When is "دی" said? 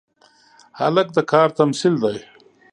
2.03-2.17